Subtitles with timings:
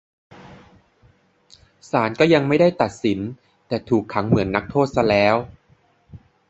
[1.89, 3.19] ศาลก็ยังไม่ตัดสิน
[3.67, 5.35] แต่ถูกขังเหมือนนักโทษซะแล้ว